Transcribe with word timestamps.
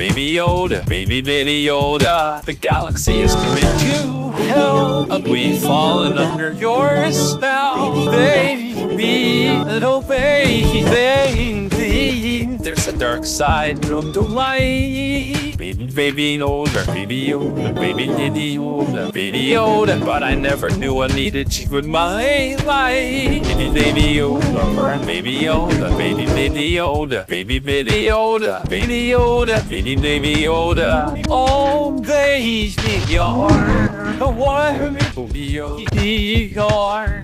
baby 0.00 0.32
Yoda, 0.32 0.88
baby 0.88 1.20
baby 1.20 1.62
Yoda. 1.66 2.42
The 2.46 2.54
galaxy 2.54 3.20
is 3.20 3.34
coming 3.34 3.60
to 3.60 4.30
hell, 4.48 5.20
we've 5.20 5.60
fallen 5.60 6.16
under 6.16 6.52
your 6.52 7.12
spell, 7.12 8.06
baby, 8.10 9.50
little 9.62 10.00
baby, 10.00 10.84
baby. 10.84 12.56
There's 12.56 12.86
a 12.88 12.96
dark 12.96 13.26
side 13.26 13.90
of 13.90 14.14
the 14.14 14.22
light, 14.22 15.56
baby 15.58 15.86
baby 15.88 16.38
Yoda, 16.38 16.86
baby 16.86 17.26
Yoda, 17.26 17.74
baby 17.74 18.06
baby 18.06 18.54
Yoda, 18.56 19.12
baby 19.12 19.42
Yoda. 19.48 20.02
But 20.02 20.22
I 20.22 20.34
never 20.34 20.70
knew 20.70 21.02
I 21.02 21.08
needed 21.08 21.54
you 21.58 21.76
in 21.76 21.90
my 21.90 22.54
life, 22.54 22.66
baby 23.72 24.14
Yoda, 24.16 25.06
baby 25.06 25.38
Yoda, 25.40 25.96
baby 25.96 26.26
baby 26.26 26.72
Yoda, 26.72 27.26
baby 27.28 27.58
baby 27.58 27.90
Yoda, 27.90 28.68
baby 28.68 29.08
Yoda, 29.10 29.68
baby 29.68 29.96
baby 29.96 30.34
Yoda. 30.34 31.24
Oh 31.28 31.92
baby 32.00 32.66
Yoda, 33.06 34.18
the 34.18 34.28
one 34.28 34.96
you 36.04 36.58
are, 36.58 37.22